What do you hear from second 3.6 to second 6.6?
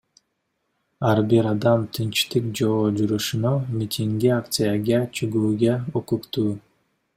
митингге, акцияга чыгууга укуктуу.